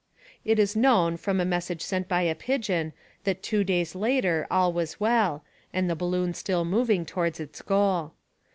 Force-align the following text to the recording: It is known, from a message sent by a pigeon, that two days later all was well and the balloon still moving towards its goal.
It 0.43 0.57
is 0.57 0.75
known, 0.75 1.15
from 1.15 1.39
a 1.39 1.45
message 1.45 1.83
sent 1.83 2.07
by 2.07 2.23
a 2.23 2.33
pigeon, 2.33 2.91
that 3.23 3.43
two 3.43 3.63
days 3.63 3.93
later 3.93 4.47
all 4.49 4.73
was 4.73 4.99
well 4.99 5.43
and 5.71 5.87
the 5.87 5.95
balloon 5.95 6.33
still 6.33 6.65
moving 6.65 7.05
towards 7.05 7.39
its 7.39 7.61
goal. 7.61 8.13